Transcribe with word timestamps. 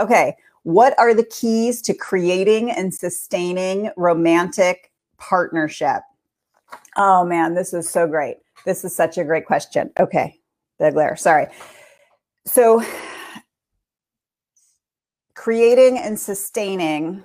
Okay, 0.00 0.36
what 0.64 0.98
are 0.98 1.14
the 1.14 1.24
keys 1.24 1.82
to 1.82 1.94
creating 1.94 2.70
and 2.70 2.94
sustaining 2.94 3.90
romantic 3.96 4.92
partnership? 5.18 6.02
Oh 6.96 7.24
man, 7.24 7.54
this 7.54 7.74
is 7.74 7.88
so 7.90 8.06
great. 8.08 8.38
This 8.66 8.84
is 8.84 8.96
such 8.96 9.18
a 9.18 9.24
great 9.24 9.46
question. 9.46 9.90
Okay, 10.00 10.40
the 10.78 10.92
glare, 10.92 11.16
sorry. 11.16 11.48
So, 12.46 12.82
creating 15.34 15.98
and 15.98 16.18
sustaining 16.20 17.24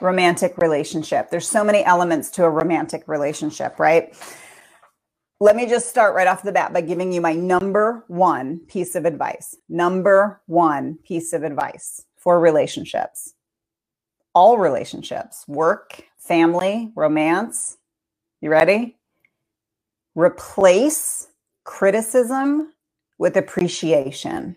romantic 0.00 0.58
relationship. 0.58 1.30
There's 1.30 1.48
so 1.48 1.64
many 1.64 1.84
elements 1.84 2.30
to 2.32 2.44
a 2.44 2.50
romantic 2.50 3.04
relationship, 3.08 3.78
right? 3.78 4.14
Let 5.42 5.56
me 5.56 5.66
just 5.66 5.88
start 5.88 6.14
right 6.14 6.28
off 6.28 6.44
the 6.44 6.52
bat 6.52 6.72
by 6.72 6.82
giving 6.82 7.12
you 7.12 7.20
my 7.20 7.32
number 7.32 8.04
one 8.06 8.60
piece 8.68 8.94
of 8.94 9.04
advice. 9.04 9.56
Number 9.68 10.40
one 10.46 10.98
piece 11.02 11.32
of 11.32 11.42
advice 11.42 12.00
for 12.14 12.38
relationships. 12.38 13.34
All 14.36 14.56
relationships, 14.56 15.44
work, 15.48 16.04
family, 16.16 16.92
romance. 16.94 17.76
You 18.40 18.50
ready? 18.50 18.98
Replace 20.14 21.26
criticism 21.64 22.72
with 23.18 23.36
appreciation. 23.36 24.54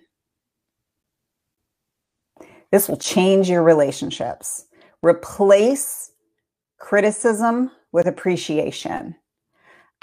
This 2.71 2.87
will 2.87 2.97
change 2.97 3.49
your 3.49 3.63
relationships. 3.63 4.67
Replace 5.01 6.11
criticism 6.77 7.71
with 7.91 8.05
appreciation. 8.05 9.15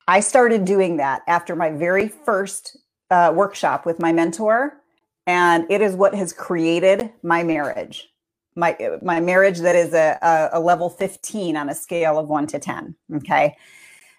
I 0.08 0.20
started 0.20 0.64
doing 0.64 0.96
that 0.96 1.22
after 1.26 1.54
my 1.56 1.70
very 1.70 2.08
first 2.08 2.76
uh, 3.10 3.32
workshop 3.34 3.86
with 3.86 4.00
my 4.00 4.12
mentor, 4.12 4.80
and 5.26 5.70
it 5.70 5.80
is 5.80 5.94
what 5.94 6.14
has 6.14 6.32
created 6.32 7.10
my 7.22 7.42
marriage. 7.42 8.08
My 8.54 8.76
my 9.00 9.20
marriage 9.20 9.60
that 9.60 9.76
is 9.76 9.94
a, 9.94 10.18
a, 10.52 10.60
level 10.60 10.90
15 10.90 11.56
on 11.56 11.70
a 11.70 11.74
scale 11.74 12.18
of 12.18 12.28
one 12.28 12.46
to 12.48 12.58
10. 12.58 12.94
Okay. 13.16 13.56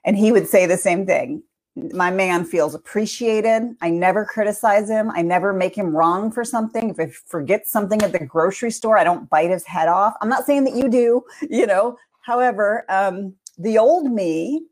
And 0.06 0.18
he 0.18 0.32
would 0.32 0.48
say 0.48 0.66
the 0.66 0.78
same 0.78 1.06
thing 1.06 1.44
my 1.76 2.12
man 2.12 2.46
feels 2.46 2.76
appreciated. 2.76 3.76
I 3.82 3.90
never 3.90 4.26
criticize 4.26 4.90
him. 4.90 5.10
I 5.12 5.22
never 5.22 5.54
make 5.54 5.76
him 5.76 5.96
wrong 5.96 6.32
for 6.32 6.44
something. 6.44 6.90
If 6.92 6.98
he 6.98 7.06
forgets 7.28 7.72
something 7.72 8.02
at 8.04 8.12
the 8.12 8.26
grocery 8.26 8.72
store, 8.72 8.98
I 8.98 9.04
don't 9.04 9.30
bite 9.30 9.50
his 9.50 9.66
head 9.66 9.88
off. 9.88 10.14
I'm 10.22 10.30
not 10.30 10.46
saying 10.46 10.66
that 10.66 10.76
you 10.76 10.88
do, 10.88 11.24
you 11.50 11.66
know. 11.66 11.98
However, 12.22 12.86
um, 12.90 13.34
the 13.58 13.78
old 13.78 14.12
me, 14.12 14.66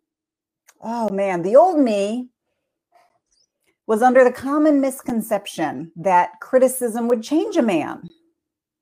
oh 0.82 1.10
man, 1.10 1.42
the 1.42 1.56
old 1.56 1.80
me 1.80 2.30
was 3.88 4.02
under 4.02 4.24
the 4.24 4.32
common 4.32 4.82
misconception 4.82 5.92
that 5.96 6.40
criticism 6.42 7.08
would 7.08 7.23
change 7.23 7.58
a 7.58 7.62
man. 7.62 8.10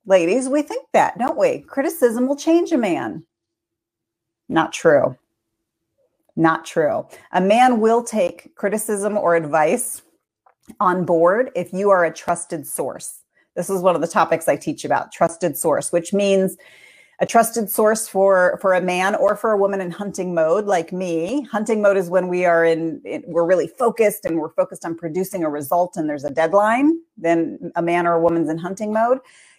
Ladies, 0.06 0.48
we 0.48 0.62
think 0.62 0.86
that, 0.92 1.18
don't 1.18 1.38
we? 1.38 1.60
Criticism 1.60 2.26
will 2.26 2.36
change 2.36 2.72
a 2.72 2.78
man. 2.78 3.24
Not 4.48 4.72
true. 4.72 5.16
Not 6.36 6.64
true. 6.64 7.06
A 7.32 7.40
man 7.40 7.80
will 7.80 8.02
take 8.02 8.54
criticism 8.56 9.16
or 9.16 9.36
advice 9.36 10.02
on 10.78 11.04
board 11.04 11.50
if 11.56 11.72
you 11.72 11.90
are 11.90 12.04
a 12.04 12.12
trusted 12.12 12.66
source. 12.66 13.20
This 13.56 13.68
is 13.70 13.82
one 13.82 13.94
of 13.94 14.00
the 14.00 14.08
topics 14.08 14.48
I 14.48 14.56
teach 14.56 14.84
about 14.84 15.12
trusted 15.12 15.56
source, 15.56 15.92
which 15.92 16.12
means 16.12 16.56
a 17.20 17.26
trusted 17.26 17.70
source 17.70 18.08
for 18.08 18.58
for 18.62 18.74
a 18.74 18.80
man 18.80 19.14
or 19.14 19.36
for 19.36 19.52
a 19.52 19.56
woman 19.58 19.80
in 19.80 19.90
hunting 19.90 20.34
mode 20.34 20.66
like 20.66 20.92
me 20.92 21.42
hunting 21.52 21.82
mode 21.82 21.96
is 21.96 22.08
when 22.10 22.28
we 22.28 22.44
are 22.46 22.64
in, 22.64 23.00
in, 23.04 23.22
we're 23.26 23.44
really 23.44 23.68
focused 23.68 24.24
and 24.24 24.38
we're 24.38 24.52
focused 24.54 24.84
on 24.84 24.94
producing 24.96 25.44
a 25.44 25.50
result 25.50 25.96
and 25.96 26.08
there's 26.08 26.24
a 26.24 26.30
deadline 26.30 26.98
then 27.18 27.72
a 27.76 27.82
man 27.82 28.06
or 28.06 28.14
a 28.14 28.20
woman's 28.20 28.48
in 28.48 28.58
hunting 28.58 28.92
mode 28.92 29.18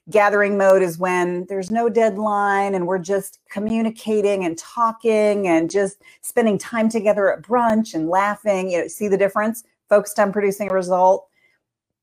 gathering 0.09 0.57
mode 0.57 0.81
is 0.81 0.97
when 0.97 1.45
there's 1.47 1.71
no 1.71 1.89
deadline 1.89 2.75
and 2.75 2.87
we're 2.87 2.99
just 2.99 3.39
communicating 3.49 4.45
and 4.45 4.57
talking 4.57 5.47
and 5.47 5.69
just 5.69 6.01
spending 6.21 6.57
time 6.57 6.89
together 6.89 7.31
at 7.31 7.41
brunch 7.41 7.93
and 7.93 8.09
laughing. 8.09 8.69
You 8.69 8.81
know, 8.81 8.87
see 8.87 9.07
the 9.07 9.17
difference? 9.17 9.63
Focused 9.89 10.19
on 10.19 10.31
producing 10.31 10.71
a 10.71 10.73
result, 10.73 11.27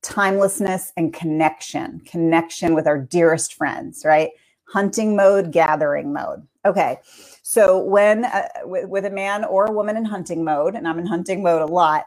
timelessness 0.01 0.93
and 0.95 1.13
connection, 1.13 2.01
connection 2.05 2.73
with 2.73 2.87
our 2.87 2.97
dearest 2.97 3.53
friends, 3.53 4.03
right? 4.05 4.29
Hunting 4.71 5.15
mode, 5.15 5.51
gathering 5.51 6.13
mode. 6.13 6.45
Okay. 6.65 6.99
So 7.41 7.79
when 7.79 8.25
uh, 8.25 8.47
with, 8.63 9.05
a 9.05 9.09
man 9.09 9.43
or 9.43 9.65
a 9.65 9.71
woman 9.71 9.97
in 9.97 10.05
hunting 10.05 10.43
mode, 10.43 10.75
and 10.75 10.87
I'm 10.87 10.99
in 10.99 11.05
hunting 11.05 11.41
mode 11.41 11.61
a 11.61 11.65
lot, 11.65 12.05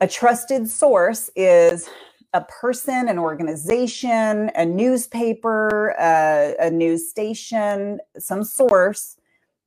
a 0.00 0.06
trusted 0.08 0.68
source 0.68 1.30
is 1.36 1.88
a 2.34 2.42
person, 2.42 3.08
an 3.08 3.18
organization, 3.18 4.50
a 4.54 4.64
newspaper, 4.64 5.94
uh, 5.98 6.52
a 6.58 6.70
news 6.70 7.08
station, 7.08 8.00
some 8.18 8.42
source 8.42 9.16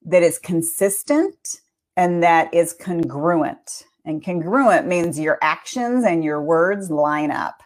that 0.04 0.24
is 0.24 0.40
consistent 0.40 1.62
and 1.96 2.22
that 2.22 2.54
is 2.54 2.74
congruent. 2.74 3.86
And 4.04 4.24
congruent 4.24 4.88
means 4.88 5.20
your 5.20 5.40
actions 5.42 6.04
and 6.06 6.24
your 6.24 6.42
words 6.42 6.92
line 6.92 7.32
up. 7.32 7.64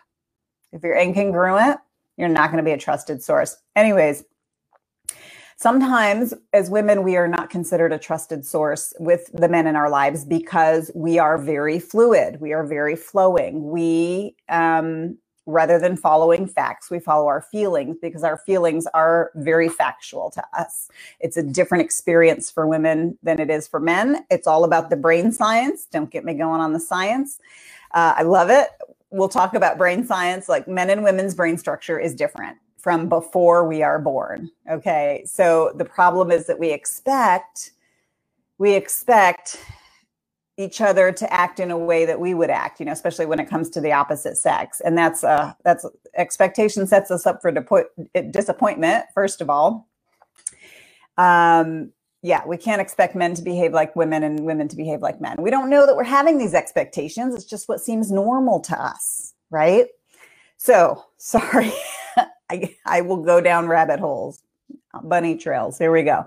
If 0.71 0.83
you're 0.83 0.95
incongruent, 0.95 1.79
you're 2.19 2.29
not 2.29 2.51
going 2.51 2.63
to 2.63 2.69
be 2.69 2.73
a 2.73 2.79
trusted 2.79 3.23
source. 3.23 3.57
Anyways, 3.75 4.21
Sometimes, 5.57 6.35
as 6.53 6.69
women, 6.69 7.03
we 7.03 7.17
are 7.17 7.27
not 7.27 7.49
considered 7.49 7.93
a 7.93 7.99
trusted 7.99 8.45
source 8.45 8.93
with 8.99 9.31
the 9.33 9.49
men 9.49 9.67
in 9.67 9.75
our 9.77 9.89
lives 9.89 10.25
because 10.25 10.91
we 10.95 11.19
are 11.19 11.37
very 11.37 11.79
fluid. 11.79 12.41
We 12.41 12.53
are 12.53 12.65
very 12.65 12.95
flowing. 12.95 13.69
We, 13.71 14.35
um, 14.49 15.17
rather 15.47 15.79
than 15.79 15.97
following 15.97 16.47
facts, 16.47 16.91
we 16.91 16.99
follow 16.99 17.27
our 17.27 17.41
feelings 17.41 17.97
because 18.01 18.23
our 18.25 18.37
feelings 18.37 18.87
are 18.95 19.31
very 19.35 19.69
factual 19.69 20.31
to 20.31 20.43
us. 20.57 20.89
It's 21.21 21.37
a 21.37 21.43
different 21.43 21.83
experience 21.85 22.51
for 22.51 22.67
women 22.67 23.17
than 23.23 23.39
it 23.39 23.49
is 23.51 23.67
for 23.67 23.79
men. 23.79 24.25
It's 24.31 24.47
all 24.47 24.65
about 24.65 24.89
the 24.89 24.97
brain 24.97 25.31
science. 25.31 25.87
Don't 25.91 26.11
get 26.11 26.25
me 26.25 26.33
going 26.35 26.61
on 26.61 26.73
the 26.73 26.79
science. 26.81 27.39
Uh, 27.93 28.15
I 28.17 28.23
love 28.23 28.49
it. 28.51 28.69
We'll 29.11 29.29
talk 29.29 29.53
about 29.53 29.77
brain 29.77 30.05
science. 30.05 30.47
Like 30.49 30.67
men 30.67 30.89
and 30.89 31.03
women's 31.03 31.35
brain 31.35 31.57
structure 31.57 31.99
is 31.99 32.13
different 32.15 32.57
from 32.77 33.09
before 33.09 33.67
we 33.67 33.83
are 33.83 33.99
born. 33.99 34.49
Okay. 34.71 35.23
So 35.25 35.73
the 35.75 35.85
problem 35.85 36.31
is 36.31 36.47
that 36.47 36.59
we 36.59 36.71
expect, 36.71 37.71
we 38.57 38.73
expect 38.73 39.57
each 40.57 40.81
other 40.81 41.11
to 41.11 41.33
act 41.33 41.59
in 41.59 41.71
a 41.71 41.77
way 41.77 42.05
that 42.05 42.19
we 42.19 42.33
would 42.33 42.49
act, 42.49 42.79
you 42.79 42.85
know, 42.85 42.91
especially 42.91 43.25
when 43.25 43.39
it 43.39 43.49
comes 43.49 43.69
to 43.69 43.79
the 43.79 43.93
opposite 43.93 44.37
sex. 44.37 44.81
And 44.81 44.97
that's 44.97 45.23
uh 45.23 45.53
that's 45.63 45.85
expectation 46.15 46.85
sets 46.85 47.11
us 47.11 47.25
up 47.25 47.41
for 47.41 47.53
disappointment, 48.31 49.05
first 49.13 49.39
of 49.39 49.49
all. 49.49 49.87
Um, 51.17 51.91
yeah, 52.21 52.41
we 52.45 52.57
can't 52.57 52.81
expect 52.81 53.15
men 53.15 53.33
to 53.35 53.41
behave 53.41 53.73
like 53.73 53.95
women 53.95 54.23
and 54.23 54.41
women 54.41 54.67
to 54.67 54.75
behave 54.75 55.01
like 55.01 55.21
men. 55.21 55.37
We 55.39 55.51
don't 55.51 55.69
know 55.69 55.85
that 55.85 55.95
we're 55.95 56.03
having 56.03 56.37
these 56.37 56.53
expectations. 56.53 57.33
It's 57.33 57.45
just 57.45 57.69
what 57.69 57.79
seems 57.79 58.11
normal 58.11 58.59
to 58.61 58.81
us, 58.81 59.33
right? 59.49 59.87
So, 60.57 61.05
sorry. 61.17 61.71
I, 62.51 62.75
I 62.85 63.01
will 63.01 63.23
go 63.23 63.39
down 63.41 63.67
rabbit 63.67 63.99
holes, 63.99 64.41
bunny 65.03 65.37
trails. 65.37 65.77
Here 65.77 65.91
we 65.91 66.03
go. 66.03 66.25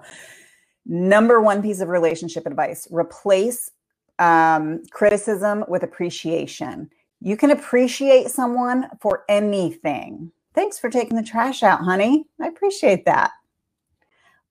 Number 0.86 1.40
one 1.40 1.62
piece 1.62 1.80
of 1.80 1.88
relationship 1.88 2.46
advice 2.46 2.88
replace 2.90 3.70
um, 4.18 4.82
criticism 4.90 5.64
with 5.68 5.82
appreciation. 5.82 6.90
You 7.20 7.36
can 7.36 7.50
appreciate 7.50 8.30
someone 8.30 8.88
for 9.00 9.24
anything. 9.28 10.32
Thanks 10.54 10.78
for 10.78 10.90
taking 10.90 11.16
the 11.16 11.22
trash 11.22 11.62
out, 11.62 11.80
honey. 11.80 12.26
I 12.40 12.46
appreciate 12.46 13.04
that. 13.06 13.32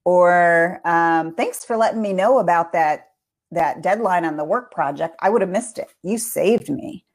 Or 0.05 0.81
um, 0.85 1.35
thanks 1.35 1.63
for 1.65 1.77
letting 1.77 2.01
me 2.01 2.13
know 2.13 2.39
about 2.39 2.73
that 2.73 3.09
that 3.51 3.83
deadline 3.83 4.25
on 4.25 4.37
the 4.37 4.45
work 4.45 4.71
project. 4.71 5.15
I 5.21 5.29
would 5.29 5.41
have 5.41 5.49
missed 5.51 5.77
it. 5.77 5.89
You 6.03 6.17
saved 6.17 6.69
me. 6.69 7.05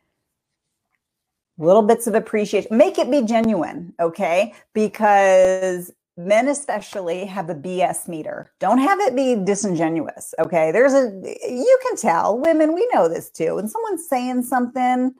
Little 1.59 1.83
bits 1.83 2.07
of 2.07 2.15
appreciation. 2.15 2.77
Make 2.77 2.99
it 2.99 3.11
be 3.11 3.23
genuine 3.23 3.95
okay? 4.01 4.55
Because 4.75 5.93
men 6.17 6.49
especially 6.49 7.27
have 7.27 7.51
a 7.51 7.55
bs 7.55 8.09
meter. 8.09 8.53
Don't 8.61 8.79
have 8.79 9.01
it 9.01 9.17
be 9.17 9.37
disingenuous 9.37 10.35
okay? 10.41 10.73
There's 10.73 10.95
a 10.95 11.11
you 11.49 11.79
can 11.83 11.97
tell. 11.97 12.39
Women 12.39 12.75
we 12.75 12.89
know 12.93 13.09
this 13.09 13.31
too. 13.31 13.57
When 13.57 13.69
someone's 13.69 14.09
saying 14.09 14.45
something 14.45 15.15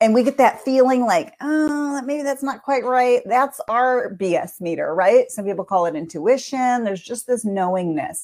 and 0.00 0.14
we 0.14 0.22
get 0.24 0.38
that 0.38 0.62
feeling 0.62 1.06
like 1.06 1.34
oh 1.42 2.02
maybe 2.04 2.22
that's 2.22 2.42
not 2.44 2.62
quite 2.62 2.84
right 2.84 3.22
that's 3.26 3.60
our 3.68 4.14
bs 4.14 4.60
meter 4.60 4.94
right 4.94 5.30
some 5.30 5.44
people 5.46 5.64
call 5.64 5.86
it 5.86 5.96
intuition 5.96 6.84
there's 6.84 7.02
just 7.02 7.26
this 7.26 7.44
knowingness 7.44 8.20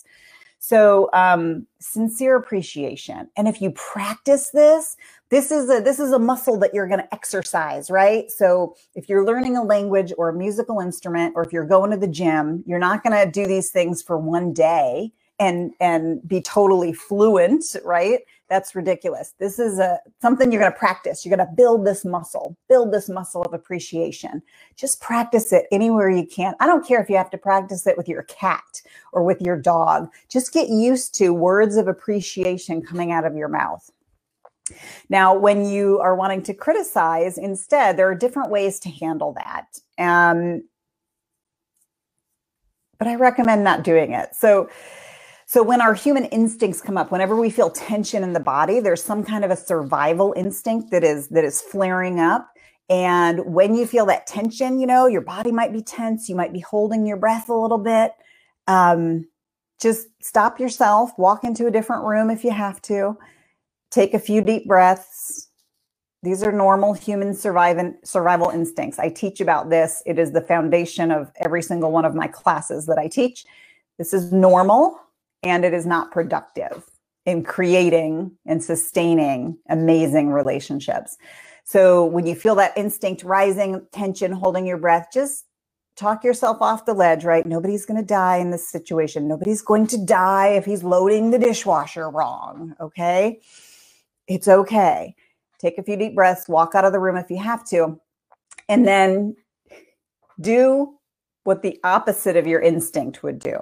so 0.61 1.11
um, 1.15 1.67
sincere 1.81 2.37
appreciation. 2.37 3.31
And 3.37 3.49
if 3.49 3.63
you 3.63 3.73
practice 3.73 4.51
this, 4.53 4.97
this 5.31 5.53
is 5.53 5.71
a 5.71 5.81
this 5.83 6.01
is 6.01 6.13
a 6.13 6.21
muscle 6.21 6.59
that 6.61 6.75
you're 6.75 6.89
going 6.89 7.01
to 7.01 7.15
exercise, 7.15 7.91
right? 7.91 8.31
So 8.31 8.77
if 8.95 9.09
you're 9.09 9.27
learning 9.27 9.59
a 9.59 9.65
language 9.65 10.13
or 10.19 10.31
a 10.31 10.35
musical 10.35 10.81
instrument, 10.81 11.35
or 11.37 11.45
if 11.45 11.53
you're 11.53 11.67
going 11.67 11.93
to 11.93 11.99
the 11.99 12.09
gym, 12.09 12.65
you're 12.67 12.81
not 12.81 13.05
going 13.05 13.25
to 13.25 13.31
do 13.31 13.47
these 13.47 13.71
things 13.71 14.03
for 14.03 14.19
one 14.19 14.55
day 14.55 15.13
and 15.41 15.73
and 15.81 16.27
be 16.29 16.43
totally 16.43 16.95
fluent, 16.95 17.65
right? 17.85 18.21
That's 18.49 18.77
ridiculous. 18.77 19.35
This 19.39 19.59
is 19.59 19.79
a 19.79 19.99
something 20.23 20.53
you're 20.53 20.61
going 20.61 20.73
to 20.73 20.79
practice. 20.79 21.25
You're 21.25 21.37
going 21.37 21.47
to 21.49 21.55
build 21.55 21.85
this 21.85 22.05
muscle, 22.05 22.57
build 22.69 22.93
this 22.93 23.09
muscle 23.09 23.43
of 23.43 23.53
appreciation. 23.53 24.41
Just 24.77 25.01
practice 25.01 25.53
it 25.53 25.67
anywhere 25.73 26.11
you 26.11 26.27
can. 26.27 26.55
I 26.61 26.67
don't 26.67 26.87
care 26.87 27.03
if 27.03 27.11
you 27.11 27.17
have 27.17 27.31
to 27.31 27.39
practice 27.39 27.87
it 27.87 27.97
with 27.97 28.09
your 28.09 28.23
cat 28.25 28.83
or 29.13 29.25
with 29.25 29.41
your 29.41 29.57
dog. 29.61 30.09
Just 30.29 30.53
get 30.53 30.69
used 30.69 31.15
to 31.17 31.35
words 31.35 31.77
of 31.77 31.89
appreciation 31.89 32.83
coming 32.83 33.11
out 33.11 33.25
of 33.25 33.35
your 33.35 33.49
mouth. 33.49 33.91
Now, 35.09 35.35
when 35.35 35.65
you 35.65 35.99
are 36.01 36.15
wanting 36.15 36.43
to 36.45 36.55
criticize, 36.55 37.39
instead, 37.39 37.97
there 37.97 38.09
are 38.09 38.15
different 38.15 38.51
ways 38.51 38.81
to 38.81 38.91
handle 38.91 39.35
that. 39.35 39.67
Um, 39.99 40.65
but 42.99 43.09
I 43.09 43.15
recommend 43.17 43.63
not 43.63 43.85
doing 43.85 44.13
it. 44.13 44.35
So, 44.35 44.69
so 45.49 45.63
when 45.63 45.81
our 45.81 45.95
human 45.95 46.25
instincts 46.27 46.81
come 46.81 46.99
up, 46.99 47.13
whenever 47.13 47.37
we 47.37 47.51
feel 47.51 47.71
tension 47.71 48.25
in 48.25 48.33
the 48.33 48.41
body, 48.41 48.81
there's 48.81 49.03
some 49.03 49.23
kind 49.23 49.45
of 49.45 49.53
a 49.53 49.57
survival 49.57 50.35
instinct 50.37 50.91
that 50.91 51.05
is 51.05 51.29
that 51.29 51.45
is 51.45 51.61
flaring 51.61 52.19
up. 52.19 52.51
And 52.89 53.55
when 53.55 53.77
you 53.77 53.87
feel 53.87 54.07
that 54.07 54.27
tension, 54.27 54.81
you 54.81 54.87
know, 54.87 55.07
your 55.07 55.21
body 55.21 55.53
might 55.53 55.73
be 55.73 55.83
tense, 55.83 56.29
you 56.29 56.35
might 56.35 56.53
be 56.53 56.61
holding 56.61 57.07
your 57.07 57.17
breath 57.17 57.49
a 57.49 57.55
little 57.55 57.79
bit. 57.79 58.13
Um, 58.67 59.29
just 59.81 60.09
stop 60.21 60.59
yourself, 60.59 61.11
walk 61.17 61.45
into 61.45 61.67
a 61.67 61.71
different 61.71 62.05
room 62.05 62.29
if 62.29 62.43
you 62.43 62.51
have 62.51 62.83
to, 62.83 63.17
take 63.91 64.15
a 64.15 64.19
few 64.19 64.41
deep 64.41 64.67
breaths. 64.67 65.49
These 66.25 66.43
are 66.43 66.51
normal 66.51 66.95
human 66.95 67.35
survival, 67.35 67.95
survival 68.03 68.51
instincts. 68.51 68.99
I 68.99 69.11
teach 69.11 69.41
about 69.41 69.71
this. 69.71 70.03
It 70.07 70.19
is 70.19 70.33
the 70.33 70.41
foundation 70.41 71.13
of 71.13 71.31
every 71.37 71.63
single 71.63 71.93
one 71.93 72.05
of 72.05 72.17
my 72.17 72.27
classes 72.27 72.87
that 72.87 72.99
I 72.99 73.07
teach. 73.07 73.45
This 73.99 74.13
is 74.13 74.33
normal 74.33 74.99
and 75.47 75.65
it 75.65 75.73
is 75.73 75.87
not 75.87 76.11
productive 76.13 76.85
in 77.25 77.43
creating 77.43 78.37
and 78.47 78.63
sustaining 78.63 79.59
amazing 79.69 80.31
relationships. 80.31 81.17
So 81.65 82.05
when 82.05 82.27
you 82.27 82.35
feel 82.35 82.55
that 82.57 82.77
instinct 82.77 83.25
rising, 83.25 83.85
tension, 83.93 84.33
holding 84.33 84.67
your 84.67 84.79
breath, 84.79 85.09
just 85.13 85.45
talk 85.97 86.23
yourself 86.23 86.59
off 86.61 86.85
the 86.85 86.95
ledge, 86.95 87.25
right? 87.25 87.45
Nobody's 87.45 87.87
going 87.87 87.99
to 87.99 88.07
die 88.07 88.37
in 88.37 88.51
this 88.51 88.69
situation. 88.69 89.27
Nobody's 89.27 89.63
going 89.63 89.87
to 89.89 89.99
die 89.99 90.49
if 90.49 90.65
he's 90.65 90.85
loading 90.85 91.31
the 91.31 91.39
dishwasher 91.39 92.09
wrong. 92.11 92.75
Okay. 92.81 93.41
It's 94.29 94.47
okay. 94.47 95.15
Take 95.59 95.79
a 95.79 95.83
few 95.83 95.97
deep 95.97 96.15
breaths, 96.15 96.49
walk 96.49 96.75
out 96.75 96.85
of 96.85 96.93
the 96.93 97.01
room 97.01 97.17
if 97.17 97.31
you 97.31 97.39
have 97.39 97.67
to, 97.71 97.99
and 98.69 98.87
then 98.87 99.37
do 100.41 100.95
what 101.45 101.63
the 101.63 101.79
opposite 101.83 102.37
of 102.37 102.47
your 102.47 102.61
instinct 102.61 103.23
would 103.23 103.39
do, 103.39 103.57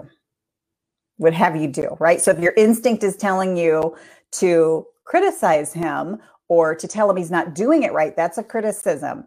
would 1.19 1.35
have 1.35 1.57
you 1.57 1.69
do, 1.69 1.97
right? 2.01 2.21
So 2.21 2.31
if 2.31 2.39
your 2.39 2.55
instinct 2.57 3.05
is 3.05 3.17
telling 3.17 3.57
you 3.57 3.97
to 4.33 4.87
criticize 5.05 5.73
him 5.73 6.19
or 6.49 6.75
to 6.75 6.89
tell 6.89 7.11
him 7.11 7.17
he's 7.17 7.31
not 7.31 7.55
doing 7.55 7.83
it 7.83 7.93
right, 7.93 8.17
that's 8.17 8.39
a 8.39 8.43
criticism. 8.43 9.25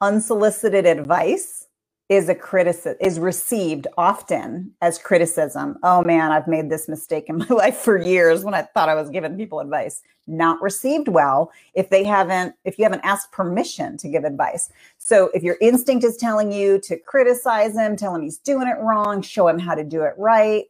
Unsolicited 0.00 0.86
advice 0.86 1.66
is 2.08 2.28
a 2.28 2.34
criticism 2.34 2.96
is 3.00 3.18
received 3.18 3.86
often 3.98 4.72
as 4.80 4.96
criticism. 4.96 5.76
Oh 5.82 6.04
man, 6.04 6.30
I've 6.30 6.46
made 6.46 6.70
this 6.70 6.88
mistake 6.88 7.24
in 7.28 7.38
my 7.38 7.48
life 7.48 7.76
for 7.76 7.96
years 8.00 8.44
when 8.44 8.54
I 8.54 8.62
thought 8.62 8.88
I 8.88 8.94
was 8.94 9.10
giving 9.10 9.36
people 9.36 9.60
advice. 9.60 10.02
Not 10.28 10.62
received 10.62 11.08
well 11.08 11.50
if 11.74 11.90
they 11.90 12.04
haven't 12.04 12.54
if 12.64 12.78
you 12.78 12.84
haven't 12.84 13.04
asked 13.04 13.32
permission 13.32 13.96
to 13.98 14.08
give 14.08 14.24
advice. 14.24 14.70
So 14.98 15.30
if 15.34 15.42
your 15.42 15.56
instinct 15.60 16.04
is 16.04 16.16
telling 16.16 16.52
you 16.52 16.80
to 16.84 16.96
criticize 16.96 17.74
him, 17.76 17.96
tell 17.96 18.14
him 18.14 18.22
he's 18.22 18.38
doing 18.38 18.68
it 18.68 18.80
wrong, 18.80 19.22
show 19.22 19.48
him 19.48 19.58
how 19.58 19.74
to 19.74 19.84
do 19.84 20.02
it 20.02 20.14
right, 20.16 20.64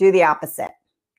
do 0.00 0.12
the 0.12 0.24
opposite. 0.24 0.72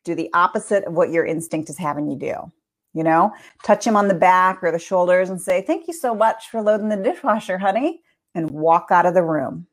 Do 0.04 0.16
the 0.16 0.32
opposite 0.34 0.86
of 0.86 0.96
what 0.96 1.12
your 1.12 1.26
instinct 1.26 1.70
is 1.70 1.78
having 1.80 2.12
you 2.12 2.18
do. 2.18 2.52
You 2.94 3.06
know, 3.06 3.32
touch 3.64 3.88
him 3.88 3.96
on 3.96 4.10
the 4.10 4.16
back 4.16 4.64
or 4.64 4.74
the 4.74 4.80
shoulders 4.80 5.30
and 5.30 5.42
say, 5.42 5.62
"Thank 5.62 5.88
you 5.88 5.94
so 5.94 6.14
much 6.14 6.50
for 6.50 6.62
loading 6.62 6.90
the 6.90 6.98
dishwasher, 6.98 7.60
honey." 7.60 8.02
and 8.36 8.52
walk 8.52 8.88
out 8.92 9.06
of 9.06 9.14
the 9.14 9.24
room. 9.24 9.68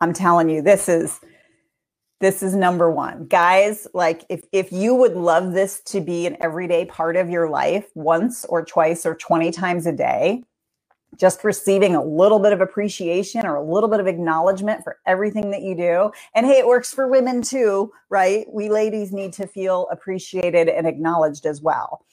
I'm 0.00 0.12
telling 0.12 0.48
you, 0.48 0.62
this 0.62 0.88
is 0.88 1.20
this 2.20 2.42
is 2.42 2.54
number 2.54 2.90
one. 2.90 3.26
Guys, 3.26 3.86
like 3.92 4.24
if 4.28 4.42
if 4.52 4.72
you 4.72 4.94
would 4.94 5.14
love 5.14 5.52
this 5.52 5.80
to 5.86 6.00
be 6.00 6.26
an 6.26 6.36
everyday 6.40 6.84
part 6.84 7.16
of 7.16 7.28
your 7.30 7.50
life 7.50 7.86
once 7.94 8.44
or 8.46 8.64
twice 8.64 9.04
or 9.04 9.14
20 9.14 9.50
times 9.50 9.86
a 9.86 9.92
day, 9.92 10.42
just 11.18 11.44
receiving 11.44 11.94
a 11.94 12.04
little 12.04 12.38
bit 12.38 12.52
of 12.52 12.60
appreciation 12.60 13.46
or 13.46 13.56
a 13.56 13.62
little 13.62 13.88
bit 13.88 14.00
of 14.00 14.06
acknowledgement 14.06 14.82
for 14.82 14.98
everything 15.06 15.50
that 15.50 15.62
you 15.62 15.74
do. 15.74 16.10
And 16.34 16.46
hey, 16.46 16.58
it 16.58 16.66
works 16.66 16.92
for 16.92 17.08
women 17.08 17.42
too, 17.42 17.92
right? 18.08 18.46
We 18.52 18.68
ladies 18.68 19.12
need 19.12 19.32
to 19.34 19.46
feel 19.46 19.88
appreciated 19.90 20.68
and 20.68 20.86
acknowledged 20.86 21.46
as 21.46 21.62
well. 21.62 22.04